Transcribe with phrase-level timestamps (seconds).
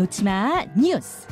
[0.00, 1.26] 놓치마 뉴스.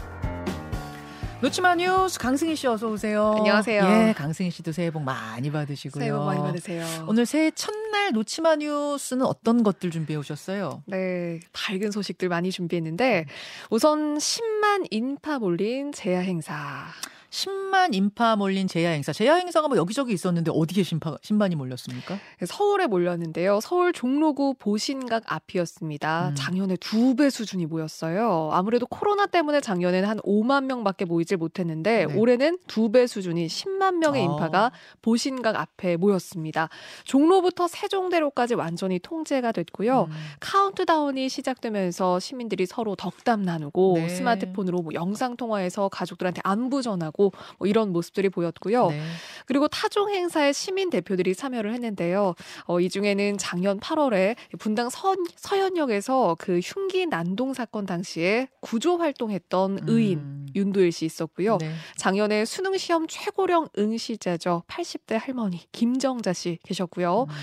[1.40, 3.36] 놓치마 뉴스 강승희 씨 어서 오세요.
[3.38, 3.82] 안녕하세요.
[3.82, 5.98] 예, 강승희 씨도 새해 복 많이 받으시고요.
[5.98, 6.84] 새해 복 많이 받으세요.
[7.08, 10.82] 오늘 새해 첫날 놓치마 뉴스는 어떤 것들 준비해 오셨어요?
[10.84, 13.24] 네, 밝은 소식들 많이 준비했는데
[13.70, 16.88] 우선 10만 인파 몰린 제야 행사.
[17.30, 19.12] 10만 인파 몰린 제야 행사.
[19.12, 22.18] 제야 행사가 뭐 여기저기 있었는데 어디에 신파, 10만이 몰렸습니까?
[22.46, 23.60] 서울에 몰렸는데요.
[23.60, 26.30] 서울 종로구 보신각 앞이었습니다.
[26.30, 26.34] 음.
[26.34, 28.50] 작년에 두 배 수준이 모였어요.
[28.52, 32.14] 아무래도 코로나 때문에 작년에는 한 5만 명밖에 모이질 못했는데 네.
[32.14, 34.30] 올해는 두 배 수준인 10만 명의 어.
[34.32, 36.68] 인파가 보신각 앞에 모였습니다.
[37.04, 40.06] 종로부터 세종대로까지 완전히 통제가 됐고요.
[40.08, 40.12] 음.
[40.40, 44.08] 카운트다운이 시작되면서 시민들이 서로 덕담 나누고 네.
[44.08, 47.17] 스마트폰으로 뭐 영상 통화해서 가족들한테 안부 전하고
[47.58, 48.88] 뭐 이런 모습들이 보였고요.
[48.88, 49.02] 네.
[49.48, 52.34] 그리고 타종 행사에 시민 대표들이 참여를 했는데요.
[52.66, 59.80] 어, 이 중에는 작년 8월에 분당 서, 서현역에서 그 흉기 난동 사건 당시에 구조 활동했던
[59.86, 60.46] 의인 음.
[60.54, 61.56] 윤도일 씨 있었고요.
[61.58, 61.72] 네.
[61.96, 64.64] 작년에 수능 시험 최고령 응시자죠.
[64.68, 67.22] 80대 할머니 김정자 씨 계셨고요.
[67.22, 67.34] 음.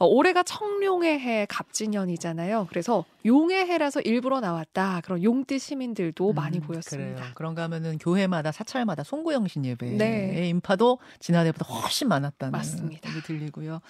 [0.00, 2.66] 어, 올해가 청룡의 해 갑진년이잖아요.
[2.68, 5.00] 그래서 용의 해라서 일부러 나왔다.
[5.02, 7.14] 그런 용띠 시민들도 많이 음, 보였습니다.
[7.14, 7.32] 그래요.
[7.34, 10.48] 그런가 하면은 교회마다 사찰마다 송구영신 예배의 네.
[10.48, 13.10] 인파도 지난해 보다 훨씬 많았다는 맞습니다.
[13.10, 13.80] 얘기 들리고요.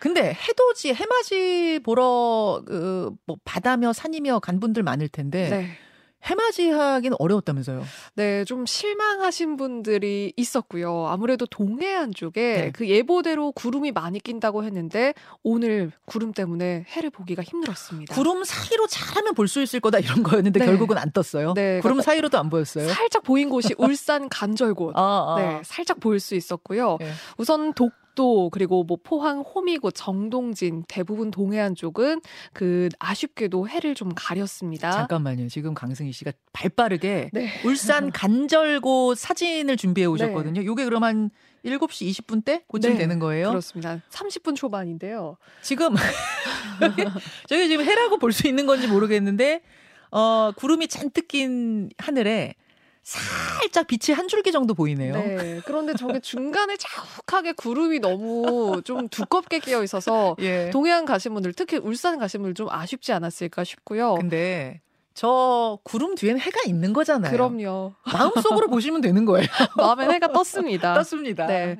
[0.00, 5.78] 근데 해돋이 해맞이 보러 그, 뭐 바다며 산이며 간 분들 많을 텐데 네.
[6.24, 7.84] 해맞이 하기는 어려웠다면서요.
[8.14, 11.06] 네, 좀 실망하신 분들이 있었고요.
[11.08, 12.70] 아무래도 동해안 쪽에 네.
[12.72, 18.14] 그 예보대로 구름이 많이 낀다고 했는데 오늘 구름 때문에 해를 보기가 힘들었습니다.
[18.14, 20.66] 구름 사이로 잘하면 볼 수 있을 거다 이런 거였는데 네.
[20.66, 21.52] 결국은 안 떴어요.
[21.54, 22.88] 네, 구름 그러니까 사이로도 안 보였어요.
[22.88, 24.92] 살짝 보인 곳이 울산 간절곶.
[24.96, 25.36] 아, 아.
[25.38, 26.96] 네, 살짝 보일 수 있었고요.
[26.98, 27.10] 네.
[27.36, 32.20] 우선 독 도 그리고 뭐 포항, 호미곶, 정동진 대부분 동해안 쪽은
[32.52, 34.90] 그 아쉽게도 해를 좀 가렸습니다.
[34.92, 35.48] 잠깐만요.
[35.48, 37.48] 지금 강승희 씨가 발빠르게 네.
[37.64, 40.64] 울산 간절곶 사진을 준비해 오셨거든요.
[40.64, 41.30] 요게 그럼 한
[41.64, 43.48] 7시 20분 때 고쯤 네, 되는 거예요.
[43.48, 44.00] 그렇습니다.
[44.10, 45.36] 30분 초반인데요.
[45.62, 45.94] 지금
[47.48, 49.62] 저희 지금 해라고 볼 수 있는 건지 모르겠는데
[50.10, 52.54] 어 구름이 잔뜩 낀 하늘에
[53.04, 55.14] 살짝 빛이 한 줄기 정도 보이네요.
[55.14, 55.60] 네.
[55.66, 60.70] 그런데 저게 중간에 자욱하게 구름이 너무 좀 두껍게 끼어 있어서 예.
[60.70, 64.14] 동해안 가신 분들, 특히 울산 가신 분들 좀 아쉽지 않았을까 싶고요.
[64.14, 64.80] 근데
[65.14, 67.30] 저 구름 뒤에는 해가 있는 거잖아요.
[67.30, 67.92] 그럼요.
[68.12, 69.46] 마음속으로 보시면 되는 거예요.
[69.78, 70.94] 마음엔 해가 떴습니다.
[70.98, 71.46] 떴습니다.
[71.46, 71.78] 네.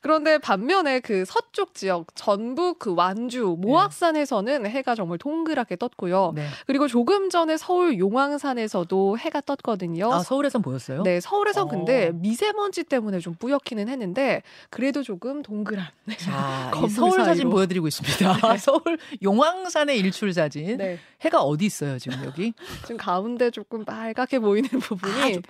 [0.00, 6.32] 그런데 반면에 그 서쪽 지역, 전북 그 완주, 모악산에서는 해가 정말 동그랗게 떴고요.
[6.36, 6.46] 네.
[6.68, 10.12] 그리고 조금 전에 서울 용왕산에서도 해가 떴거든요.
[10.12, 11.02] 아, 서울에선 보였어요?
[11.02, 11.68] 네, 서울에선 어.
[11.68, 15.86] 근데 미세먼지 때문에 좀 뿌옇기는 했는데 그래도 조금 동그란.
[16.70, 17.50] 건물 서울 사진 사이로.
[17.50, 18.56] 보여드리고 있습니다.
[18.58, 20.76] 서울 용왕산의 일출 사진.
[20.76, 21.00] 네.
[21.22, 22.52] 해가 어디 있어요, 지금 여기?
[22.82, 25.42] 지금 가운데 조금 빨갛게 보이는 부분이 아, 좀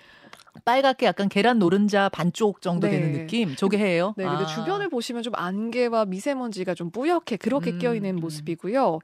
[0.64, 2.98] 빨갛게 약간 계란 노른자 반쪽 정도 네.
[2.98, 3.54] 되는 느낌.
[3.56, 4.14] 저게 해예요?
[4.16, 4.46] 네, 근데 아.
[4.46, 8.20] 주변을 보시면 좀 안개와 미세먼지가 좀 뿌옇게 그렇게 음, 끼어 있는 음.
[8.20, 8.98] 모습이고요.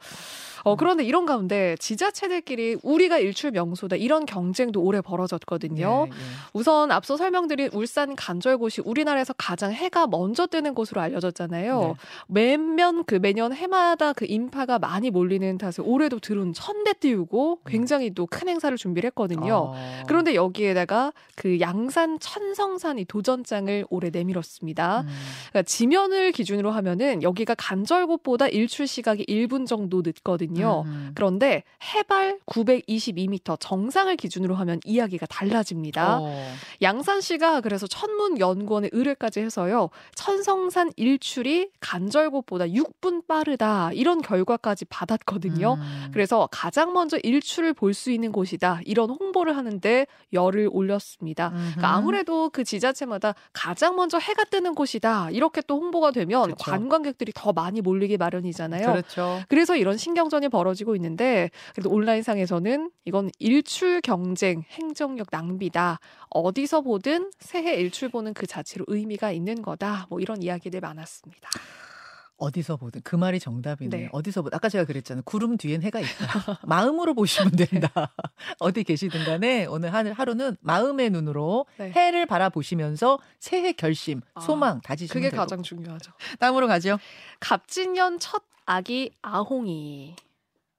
[0.64, 6.06] 어, 그런데 이런 가운데 지자체들끼리 우리가 일출 명소다 이런 경쟁도 오래 벌어졌거든요.
[6.08, 6.16] 예, 예.
[6.52, 11.80] 우선 앞서 설명드린 울산 간절곶이 우리나라에서 가장 해가 먼저 뜨는 곳으로 알려졌잖아요.
[11.80, 11.94] 네.
[12.28, 18.10] 매년 그 매년 해마다 그 인파가 많이 몰리는 탓에 올해도 드론 천 대 띄우고 굉장히
[18.12, 19.54] 또 큰 행사를 준비를 했거든요.
[19.72, 20.02] 어.
[20.08, 25.02] 그런데 여기에다가 그 양산 천성산이 도전장을 올해 내밀었습니다.
[25.02, 25.08] 음.
[25.50, 30.51] 그러니까 지면을 기준으로 하면은 여기가 간절곶보다 일출 시각이 1분 정도 늦거든요.
[30.60, 31.12] 음.
[31.14, 31.62] 그런데
[31.94, 36.18] 해발 922m 정상을 기준으로 하면 이야기가 달라집니다.
[36.20, 36.52] 어.
[36.80, 39.88] 양산시가 그래서 천문연구원의 의뢰까지 해서요.
[40.14, 43.92] 천성산 일출이 간절곶보다 6분 빠르다.
[43.92, 45.74] 이런 결과까지 받았거든요.
[45.74, 46.10] 음.
[46.12, 48.80] 그래서 가장 먼저 일출을 볼 수 있는 곳이다.
[48.86, 51.50] 이런 홍보를 하는데 열을 올렸습니다.
[51.50, 55.30] 그러니까 아무래도 그 지자체마다 가장 먼저 해가 뜨는 곳이다.
[55.30, 56.70] 이렇게 또 홍보가 되면 그렇죠.
[56.70, 58.86] 관광객들이 더 많이 몰리기 마련이잖아요.
[58.86, 59.42] 그렇죠.
[59.48, 66.00] 그래서 이런 신경전 이 벌어지고 있는데 그래도 온라인상에서는 이건 일출 경쟁, 행정력 낭비다.
[66.30, 70.06] 어디서 보든 새해 일출 보는 그 자체로 의미가 있는 거다.
[70.10, 71.48] 뭐 이런 이야기들 많았습니다.
[72.38, 73.96] 어디서 보든 그 말이 정답이네.
[73.96, 74.08] 네.
[74.10, 75.22] 어디서 보든 아까 제가 그랬잖아요.
[75.24, 76.08] 구름 뒤엔 해가 있다.
[76.66, 77.90] 마음으로 보시면 된다.
[78.58, 81.92] 어디 계시든 간에 오늘 하늘 하루는 마음의 눈으로 네.
[81.92, 85.40] 해를 바라보시면서 새해 결심, 아, 소망 다지시면 그게 되고.
[85.40, 86.12] 가장 중요하죠.
[86.40, 86.98] 다음으로 가죠.
[87.38, 90.16] 갑진년 첫 아기 아홍이.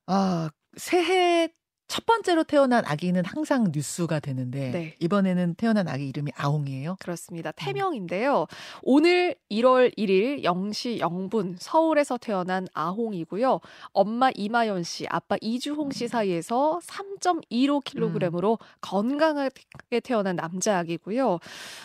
[0.07, 1.50] 아, 새해
[1.94, 4.95] 첫 번째로 태어난 아기는 항상 뉴스가 되는데 네.
[5.00, 6.95] 이번에는 태어난 아기 이름이 아홍이에요.
[7.00, 7.51] 그렇습니다.
[7.51, 8.48] 태명인데요.
[8.81, 13.60] 오늘 1월 1일 0시 0분 서울에서 태어난 아홍이고요.
[13.92, 21.38] 엄마 이마연 씨, 아빠 이주홍 씨 사이에서 3.15kg으로 건강하게 태어난 남자 아기고요.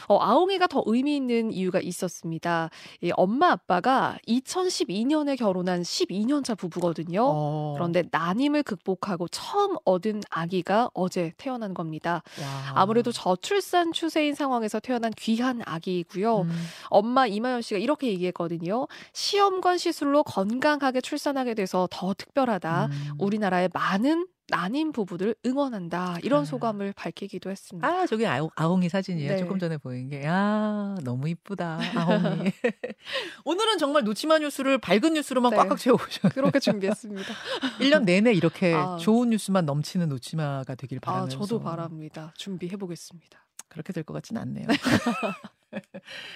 [0.08, 2.70] 어, 아홍이가 더 의미 있는 이유가 있었습니다.
[3.02, 7.20] 이 엄마 아빠가 2012년에 결혼한 12년차 부부거든요.
[7.22, 7.74] 어.
[7.76, 12.22] 그런데 난임을 극복하고 처음 얻은 아기가 어제 태어난 겁니다.
[12.40, 12.72] 와.
[12.74, 16.42] 아무래도 저출산 추세인 상황에서 태어난 귀한 아기이고요.
[16.42, 16.66] 음.
[16.88, 18.86] 엄마 이마연 씨가 이렇게 얘기했거든요.
[19.12, 22.86] 시험관 시술로 건강하게 출산하게 돼서 더 특별하다.
[22.86, 23.10] 음.
[23.18, 26.16] 우리나라의 많은 난임 부부들 응원한다.
[26.22, 26.44] 이런 아.
[26.44, 27.86] 소감을 밝히기도 했습니다.
[27.86, 29.32] 아, 저기 아홍, 아홍이 사진이에요.
[29.32, 29.38] 네.
[29.38, 30.24] 조금 전에 보인 게.
[30.26, 31.78] 아, 너무 이쁘다.
[31.94, 32.52] 아홍이.
[33.44, 35.56] 오늘은 정말 놓치마 뉴스를 밝은 뉴스로만 네.
[35.58, 36.32] 꽉꽉 채워오셨어요.
[36.32, 37.28] 그렇게 준비했습니다.
[37.80, 38.96] 1년 내내 이렇게 아.
[38.98, 41.38] 좋은 뉴스만 넘치는 놓치마가 되길 아, 바라면서.
[41.38, 42.32] 저도 바랍니다.
[42.36, 43.46] 준비해 보겠습니다.
[43.68, 44.66] 그렇게 될 것 같진 않네요.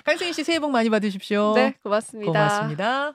[0.05, 1.55] 강승희 씨 새해 복 많이 받으십시오.
[1.55, 2.31] 네, 고맙습니다.
[2.31, 3.15] 고맙습니다.